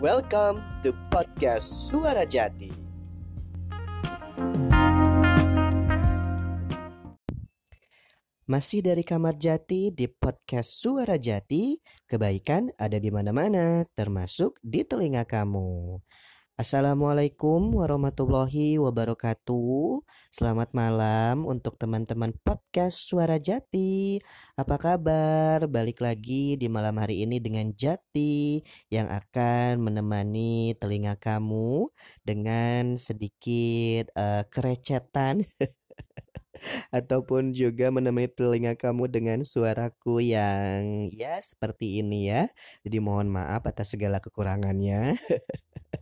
[0.00, 2.72] Welcome to podcast Suara Jati.
[8.48, 11.76] Masih dari kamar Jati di podcast Suara Jati,
[12.08, 16.00] kebaikan ada di mana-mana, termasuk di telinga kamu.
[16.60, 20.04] Assalamualaikum warahmatullahi wabarakatuh.
[20.28, 24.20] Selamat malam untuk teman-teman podcast Suara Jati.
[24.60, 25.64] Apa kabar?
[25.72, 28.60] Balik lagi di malam hari ini dengan Jati
[28.92, 31.88] yang akan menemani telinga kamu
[32.28, 35.40] dengan sedikit uh, kerecetan
[36.92, 42.52] ataupun juga menemani telinga kamu dengan suaraku yang ya seperti ini ya.
[42.84, 45.16] Jadi mohon maaf atas segala kekurangannya.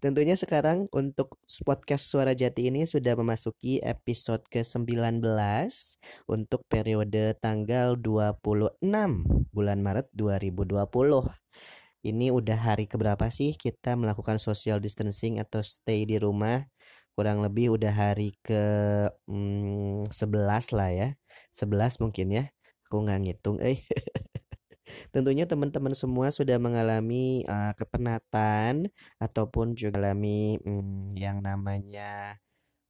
[0.00, 5.20] Tentunya sekarang untuk podcast Suara Jati ini sudah memasuki episode ke-19
[6.30, 8.80] untuk periode tanggal 26
[9.52, 11.28] bulan Maret 2020.
[12.06, 16.64] Ini udah hari keberapa sih kita melakukan social distancing atau stay di rumah?
[17.18, 18.62] Kurang lebih udah hari ke
[19.26, 21.08] hmm, 11 lah ya.
[21.50, 22.44] 11 mungkin ya.
[22.88, 23.82] Aku nggak ngitung eh.
[25.14, 28.88] Tentunya teman-teman semua sudah mengalami uh, kepenatan
[29.20, 32.38] ataupun juga mengalami um, yang namanya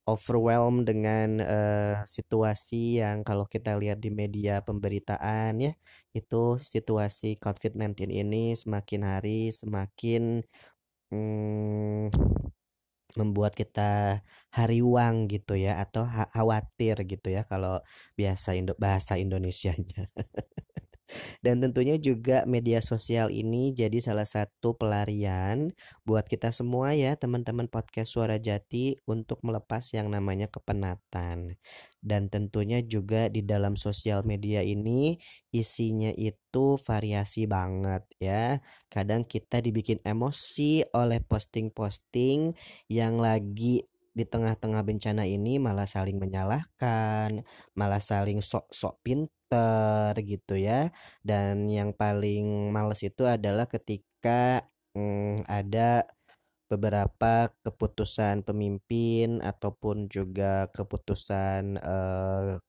[0.09, 5.73] overwhelm dengan uh, situasi yang kalau kita lihat di media pemberitaan ya
[6.17, 10.41] itu situasi COVID-19 ini semakin hari semakin
[11.13, 12.09] um,
[13.17, 14.21] membuat kita
[14.53, 17.81] hariwang gitu ya atau khawatir gitu ya kalau
[18.17, 20.09] biasa Indo bahasa Indonesianya.
[21.41, 25.73] Dan tentunya juga media sosial ini jadi salah satu pelarian
[26.05, 31.57] buat kita semua ya teman-teman podcast Suara Jati untuk melepas yang namanya kepenatan.
[31.99, 35.19] Dan tentunya juga di dalam sosial media ini
[35.51, 38.63] isinya itu variasi banget ya.
[38.87, 42.55] Kadang kita dibikin emosi oleh posting-posting
[42.87, 43.83] yang lagi
[44.19, 47.47] di tengah-tengah bencana ini malah saling menyalahkan,
[47.79, 48.99] malah saling sok-sok
[49.49, 50.93] Twitter gitu ya.
[51.25, 56.05] Dan yang paling males itu adalah ketika hmm, ada
[56.69, 61.81] beberapa keputusan pemimpin ataupun juga keputusan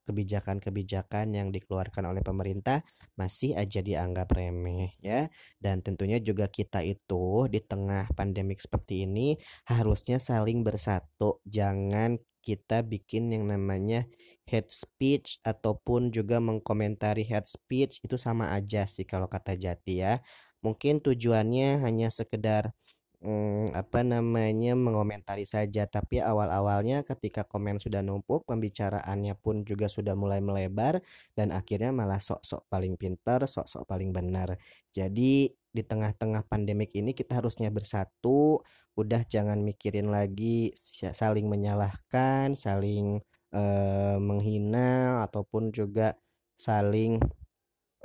[0.03, 2.81] kebijakan kebijakan-kebijakan yang dikeluarkan oleh pemerintah
[3.19, 5.27] masih aja dianggap remeh ya
[5.59, 9.35] dan tentunya juga kita itu di tengah pandemik seperti ini
[9.67, 14.07] harusnya saling bersatu jangan kita bikin yang namanya
[14.47, 20.23] hate speech ataupun juga mengkomentari hate speech itu sama aja sih kalau kata Jati ya.
[20.59, 22.75] Mungkin tujuannya hanya sekedar
[23.23, 25.85] hmm, apa namanya mengomentari saja.
[25.87, 30.99] Tapi awal-awalnya ketika komen sudah numpuk pembicaraannya pun juga sudah mulai melebar
[31.35, 34.55] dan akhirnya malah sok-sok paling pintar sok-sok paling benar.
[34.91, 38.65] Jadi di tengah-tengah pandemik ini kita harusnya bersatu
[38.97, 40.73] udah jangan mikirin lagi
[41.13, 43.21] saling menyalahkan saling
[43.53, 46.17] eh, menghina ataupun juga
[46.57, 47.21] saling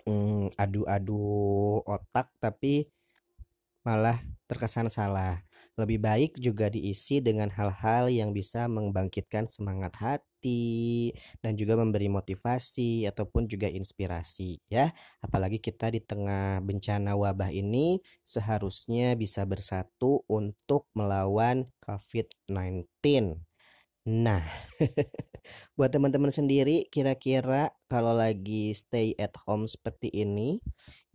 [0.06, 2.86] mm, adu-adu otak tapi
[3.84, 4.16] malah
[4.46, 5.40] terkesan salah.
[5.74, 11.10] Lebih baik juga diisi dengan hal-hal yang bisa membangkitkan semangat hati
[11.42, 14.92] dan juga memberi motivasi ataupun juga inspirasi ya.
[15.24, 22.86] Apalagi kita di tengah bencana wabah ini seharusnya bisa bersatu untuk melawan COVID-19.
[24.04, 24.44] Nah,
[25.76, 30.60] buat teman-teman sendiri kira-kira kalau lagi stay at home seperti ini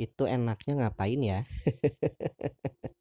[0.02, 1.40] itu enaknya ngapain ya?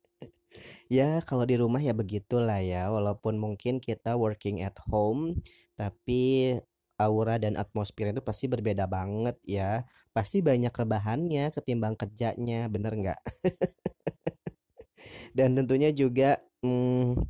[0.88, 5.40] ya kalau di rumah ya begitulah ya, walaupun mungkin kita working at home
[5.78, 6.56] tapi
[6.98, 9.86] aura dan atmosfer itu pasti berbeda banget ya.
[10.10, 13.20] Pasti banyak rebahannya ketimbang kerjanya, bener nggak?
[15.38, 17.22] dan tentunya juga hmm,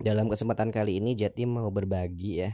[0.00, 2.50] dalam kesempatan kali ini Jati mau berbagi ya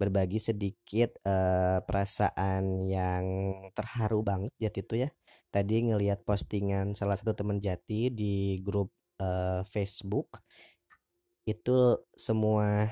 [0.00, 3.24] berbagi sedikit uh, perasaan yang
[3.76, 5.08] terharu banget Jati itu ya
[5.52, 8.88] tadi ngelihat postingan salah satu teman Jati di grup
[9.20, 10.40] uh, Facebook
[11.44, 12.88] itu semua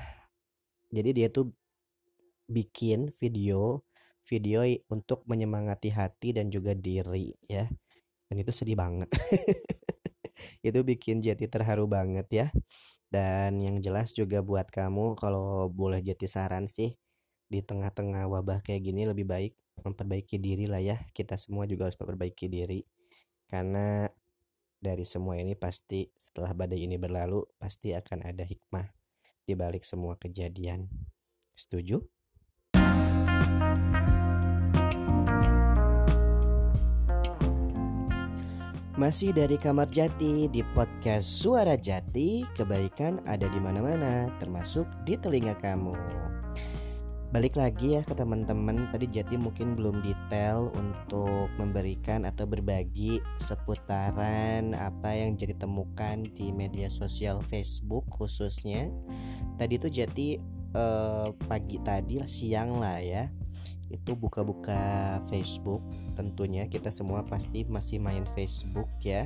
[0.93, 1.53] jadi dia tuh
[2.49, 3.83] bikin video
[4.29, 4.61] video
[4.93, 7.65] untuk menyemangati hati dan juga diri ya.
[8.29, 9.09] Dan itu sedih banget.
[10.67, 12.47] Itu bikin Jati terharu banget ya.
[13.09, 16.93] Dan yang jelas juga buat kamu kalau boleh jadi saran sih
[17.49, 21.01] di tengah-tengah wabah kayak gini lebih baik memperbaiki diri lah ya.
[21.09, 22.85] Kita semua juga harus memperbaiki diri.
[23.49, 24.05] Karena
[24.79, 28.87] dari semua ini pasti setelah badai ini berlalu pasti akan ada hikmah
[29.43, 30.87] di balik semua kejadian
[31.51, 31.99] setuju
[38.99, 45.55] Masih dari Kamar Jati di podcast Suara Jati, kebaikan ada di mana-mana, termasuk di telinga
[45.55, 45.95] kamu.
[47.29, 54.73] Balik lagi ya ke teman-teman, tadi Jati mungkin belum detail untuk memberikan atau berbagi seputaran
[54.73, 58.89] apa yang jadi temukan di media sosial Facebook khususnya.
[59.61, 60.41] Tadi tuh Jati
[60.73, 63.29] eh, pagi tadi siang lah ya
[63.89, 65.81] itu buka-buka Facebook
[66.13, 69.25] tentunya kita semua pasti masih main Facebook ya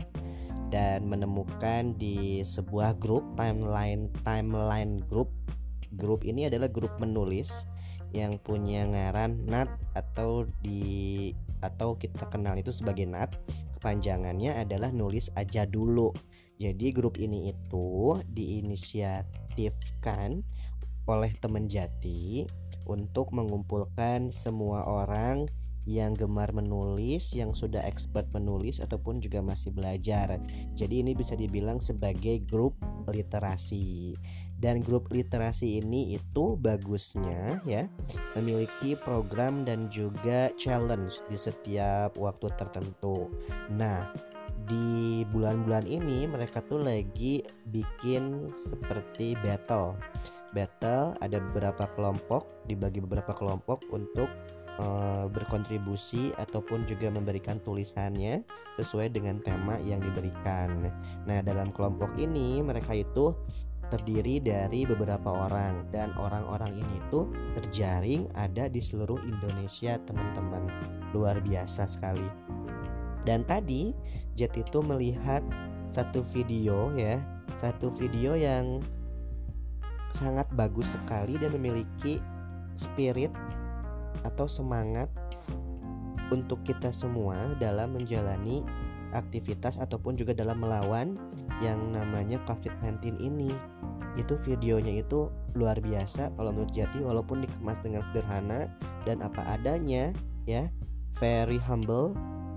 [0.71, 5.27] dan menemukan di sebuah grup timeline timeline group
[5.99, 7.67] grup ini adalah grup menulis
[8.13, 9.67] yang punya ngaran Nat
[9.97, 13.33] atau di atau kita kenal itu sebagai Nat
[13.81, 16.13] kepanjangannya adalah nulis aja dulu
[16.61, 20.45] jadi grup ini itu diinisiatifkan
[21.09, 22.47] oleh teman jati
[22.87, 25.51] untuk mengumpulkan semua orang
[25.83, 30.39] yang gemar menulis, yang sudah expert menulis ataupun juga masih belajar.
[30.71, 32.79] Jadi ini bisa dibilang sebagai grup
[33.11, 34.15] literasi.
[34.63, 37.83] Dan grup literasi ini itu bagusnya ya
[38.39, 43.27] memiliki program dan juga challenge di setiap waktu tertentu.
[43.75, 44.07] Nah,
[44.63, 47.43] di bulan-bulan ini mereka tuh lagi
[47.75, 49.99] bikin seperti battle
[50.55, 54.29] battle ada beberapa kelompok dibagi beberapa kelompok untuk
[54.79, 58.45] uh, berkontribusi ataupun juga memberikan tulisannya
[58.77, 60.93] sesuai dengan tema yang diberikan.
[61.27, 63.33] Nah, dalam kelompok ini mereka itu
[63.93, 70.65] terdiri dari beberapa orang dan orang-orang ini tuh terjaring ada di seluruh Indonesia, teman-teman.
[71.13, 72.25] Luar biasa sekali.
[73.21, 73.93] Dan tadi
[74.33, 75.45] Jet itu melihat
[75.85, 77.21] satu video ya,
[77.53, 78.81] satu video yang
[80.17, 82.17] sangat bagus sekali dan memiliki
[82.73, 83.29] spirit
[84.25, 85.09] atau semangat
[86.33, 88.65] untuk kita semua dalam menjalani
[89.13, 91.15] aktivitas ataupun juga dalam melawan
[91.61, 93.53] yang namanya COVID-19 ini.
[94.19, 98.69] Itu videonya itu luar biasa kalau menurut Jati walaupun dikemas dengan sederhana
[99.05, 100.13] dan apa adanya
[100.45, 100.69] ya,
[101.17, 102.13] very humble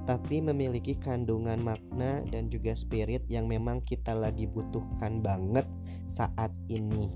[0.06, 5.66] tapi memiliki kandungan makna dan juga spirit yang memang kita lagi butuhkan banget
[6.06, 7.10] saat ini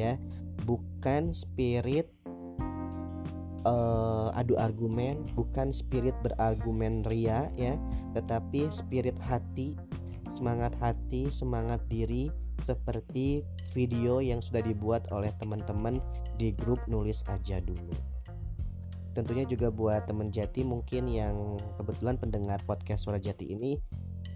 [0.00, 0.16] ya
[0.64, 2.08] bukan spirit
[3.64, 7.74] uh, adu argumen bukan spirit berargumen ria ya
[8.16, 9.76] tetapi spirit hati
[10.30, 12.30] semangat hati semangat diri
[12.60, 13.42] seperti
[13.72, 15.98] video yang sudah dibuat oleh teman-teman
[16.36, 17.96] di grup nulis aja dulu.
[19.10, 23.74] Tentunya juga buat teman jati mungkin yang kebetulan pendengar podcast suara jati ini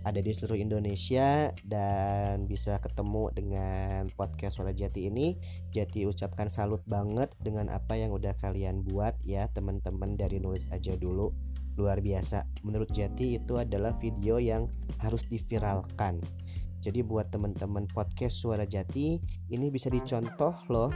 [0.04, 5.40] ada di seluruh Indonesia dan bisa ketemu dengan podcast Suara Jati ini.
[5.72, 10.92] Jati ucapkan salut banget dengan apa yang udah kalian buat ya teman-teman dari nulis aja
[10.92, 11.32] dulu.
[11.80, 12.44] Luar biasa.
[12.62, 14.68] Menurut Jati itu adalah video yang
[15.00, 16.20] harus diviralkan.
[16.84, 19.16] Jadi buat teman-teman podcast Suara Jati
[19.48, 20.92] ini bisa dicontoh loh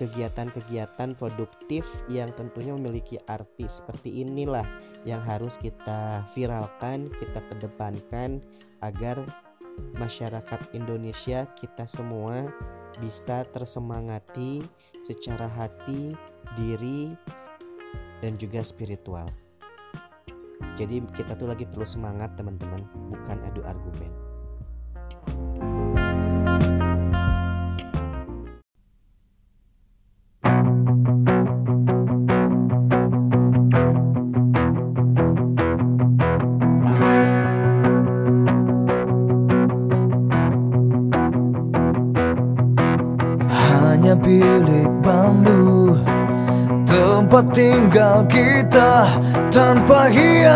[0.00, 4.64] kegiatan-kegiatan produktif yang tentunya memiliki arti seperti inilah
[5.04, 8.40] yang harus kita viralkan, kita kedepankan
[8.80, 9.20] agar
[9.96, 12.48] masyarakat Indonesia kita semua
[13.00, 14.64] bisa tersemangati
[15.00, 16.12] secara hati,
[16.56, 17.12] diri
[18.20, 19.26] dan juga spiritual.
[20.76, 22.80] Jadi kita tuh lagi perlu semangat teman-teman,
[23.12, 24.31] bukan adu argumen.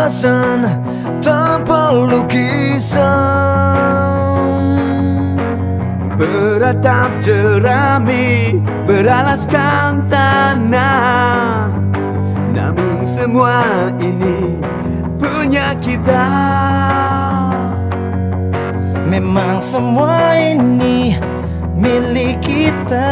[0.07, 0.63] Hiasan,
[1.19, 3.03] tanpa lukisan.
[6.15, 8.55] Beratap jerami,
[8.87, 11.67] beralaskan tanah.
[12.55, 14.63] Namun semua ini
[15.19, 16.27] punya kita.
[19.11, 21.19] Memang semua ini
[21.75, 23.11] milik kita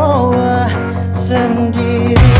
[0.00, 0.32] oh,
[1.12, 2.31] sendiri.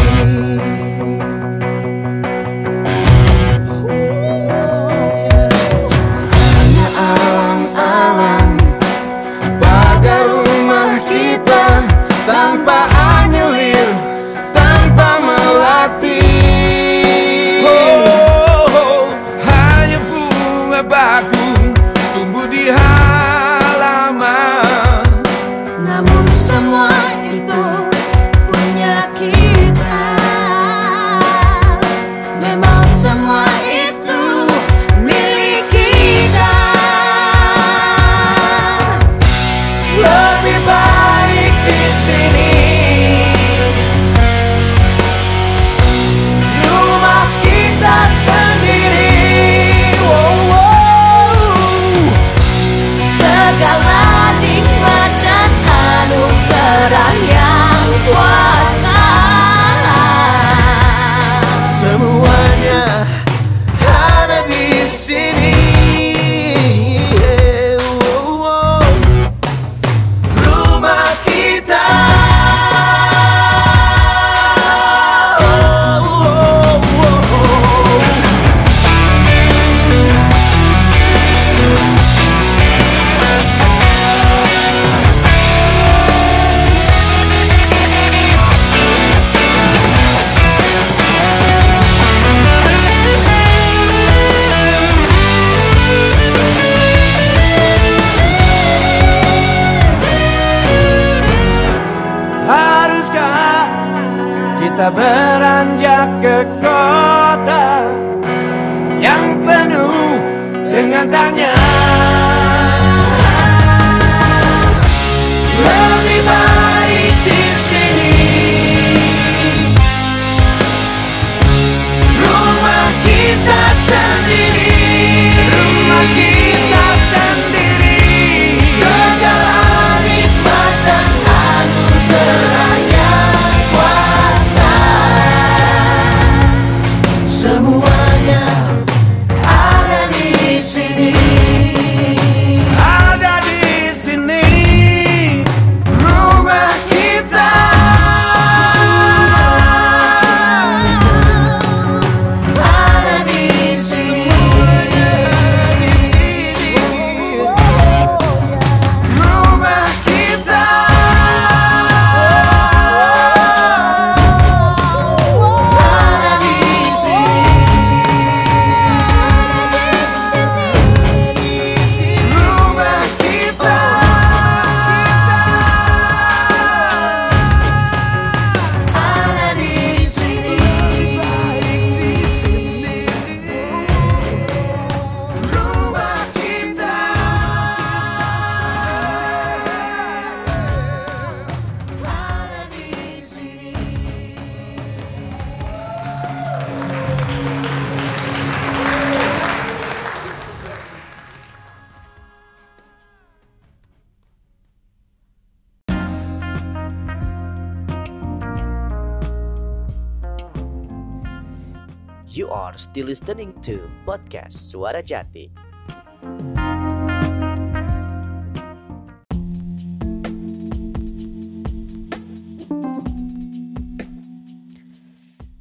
[212.72, 215.52] Are still listening to podcast Suara Jati.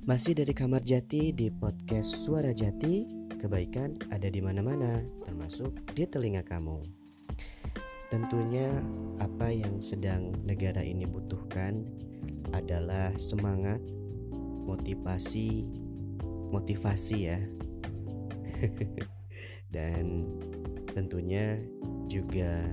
[0.08, 3.03] Masih dari kamar Jati di podcast Suara Jati,
[3.36, 6.80] kebaikan ada di mana-mana, termasuk di telinga kamu.
[8.08, 8.72] Tentunya
[9.20, 11.84] apa yang sedang negara ini butuhkan
[12.56, 13.84] adalah semangat,
[14.63, 15.68] motivasi,
[16.51, 17.39] motivasi ya.
[19.75, 20.27] dan
[20.91, 21.58] tentunya
[22.12, 22.70] juga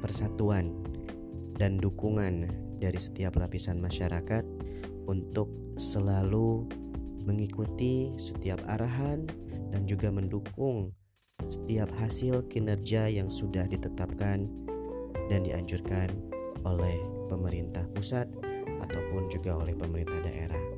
[0.00, 0.72] persatuan
[1.60, 2.48] dan dukungan
[2.80, 4.44] dari setiap lapisan masyarakat
[5.08, 6.68] untuk selalu
[7.24, 9.28] mengikuti setiap arahan
[9.72, 10.92] dan juga mendukung
[11.44, 14.48] setiap hasil kinerja yang sudah ditetapkan
[15.28, 16.08] dan dianjurkan
[16.64, 16.96] oleh
[17.28, 18.30] pemerintah pusat
[18.80, 20.75] ataupun juga oleh pemerintah daerah.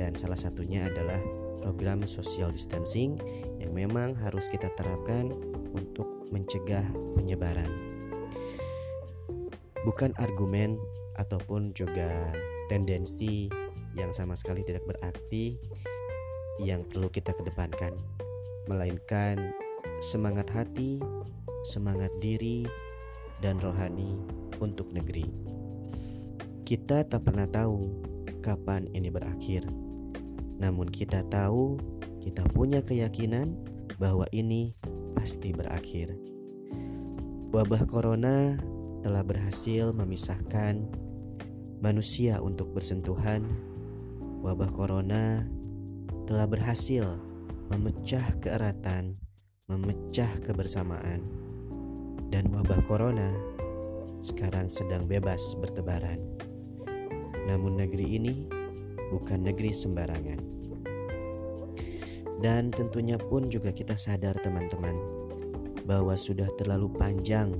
[0.00, 1.20] Dan salah satunya adalah
[1.60, 3.20] program social distancing
[3.60, 5.28] yang memang harus kita terapkan
[5.76, 7.68] untuk mencegah penyebaran.
[9.84, 10.80] Bukan argumen
[11.20, 12.32] ataupun juga
[12.72, 13.52] tendensi
[13.92, 15.60] yang sama sekali tidak berarti
[16.64, 17.92] yang perlu kita kedepankan,
[18.72, 19.52] melainkan
[20.00, 20.96] semangat hati,
[21.60, 22.64] semangat diri,
[23.44, 24.16] dan rohani
[24.64, 25.28] untuk negeri.
[26.64, 28.04] Kita tak pernah tahu
[28.40, 29.64] kapan ini berakhir,
[30.60, 31.80] namun kita tahu
[32.20, 33.56] kita punya keyakinan
[33.96, 34.76] bahwa ini
[35.16, 36.12] pasti berakhir.
[37.50, 38.60] Wabah corona
[39.00, 40.84] telah berhasil memisahkan
[41.80, 43.48] manusia untuk bersentuhan.
[44.44, 45.48] Wabah corona
[46.28, 47.18] telah berhasil
[47.72, 49.16] memecah keeratan,
[49.66, 51.24] memecah kebersamaan,
[52.28, 53.32] dan wabah corona
[54.20, 56.20] sekarang sedang bebas bertebaran.
[57.48, 58.59] Namun, negeri ini
[59.10, 60.40] bukan negeri sembarangan,
[62.40, 64.96] dan tentunya pun juga kita sadar, teman-teman,
[65.84, 67.52] bahwa sudah terlalu panjang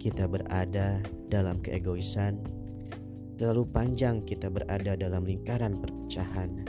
[0.00, 2.40] kita berada dalam keegoisan,
[3.36, 6.64] terlalu panjang kita berada dalam lingkaran perpecahan,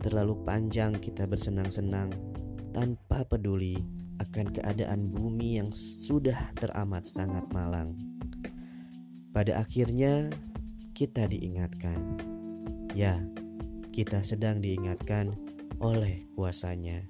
[0.00, 2.10] terlalu panjang kita bersenang-senang
[2.72, 3.76] tanpa peduli
[4.24, 7.92] akan keadaan bumi yang sudah teramat sangat malang.
[9.32, 10.32] Pada akhirnya,
[10.92, 12.31] kita diingatkan,
[12.92, 13.16] ya,
[13.92, 15.32] kita sedang diingatkan
[15.80, 17.04] oleh kuasanya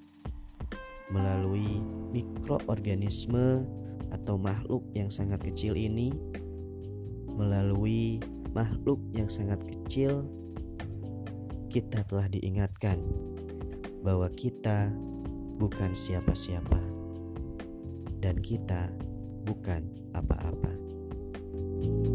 [1.12, 1.82] melalui
[2.14, 3.68] mikroorganisme
[4.14, 6.14] atau makhluk yang sangat kecil ini,
[7.36, 8.20] melalui
[8.56, 10.24] makhluk yang sangat kecil,
[11.68, 13.00] kita telah diingatkan
[14.04, 14.92] bahwa kita
[15.60, 16.80] bukan siapa-siapa,
[18.20, 18.92] dan kita
[19.44, 20.72] bukan apa-apa.
[21.82, 22.11] antara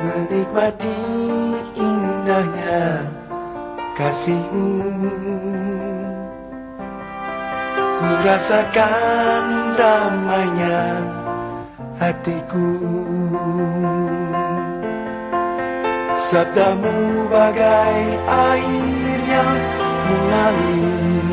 [0.00, 0.96] Menikmati
[1.76, 3.04] indahnya
[3.92, 4.80] kasihmu.
[8.00, 11.04] Ku rasakan damainya
[12.00, 12.72] hatiku.
[16.16, 19.58] Sabdamu bagai air yang
[20.08, 21.28] mengalir.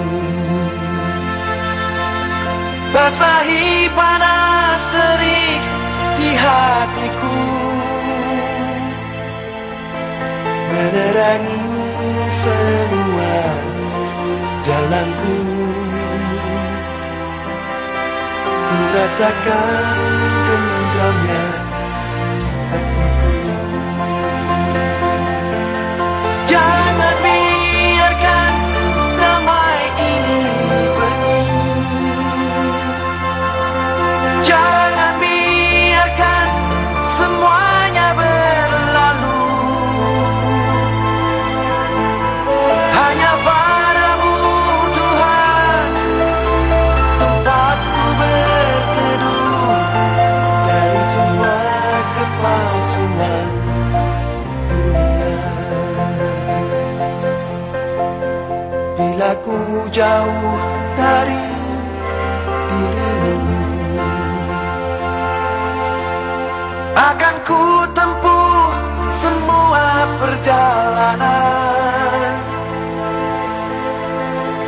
[2.92, 5.64] Basahi panas terik
[6.20, 7.57] di hatiku
[10.78, 11.66] Menerangi
[12.30, 13.38] semua
[14.62, 15.38] jalanku.
[18.46, 19.86] Ku rasakan
[20.46, 21.67] tentramnya
[59.98, 60.58] jauh
[60.94, 61.50] dari
[62.70, 63.38] dirimu.
[66.94, 68.78] Akan ku tempuh
[69.10, 71.26] semua perjalanan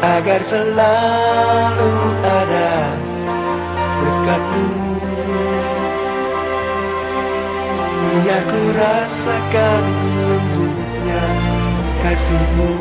[0.02, 1.94] Agar selalu
[2.26, 2.74] ada
[4.02, 4.68] dekatmu.
[8.02, 9.86] Biar ku rasakan
[10.26, 11.26] lembutnya
[12.02, 12.74] kasihmu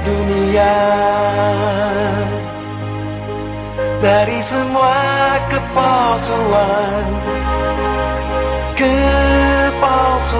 [0.00, 0.76] dunia.
[3.96, 4.96] Dari semua
[5.52, 7.04] kepalsuan
[8.76, 10.36] Kepalsuan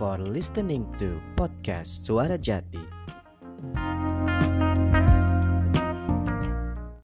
[0.00, 2.99] for listening to podcast Suara Jati.